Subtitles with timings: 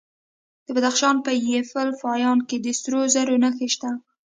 [0.65, 3.89] د بدخشان په یفتل پایان کې د سرو زرو نښې شته.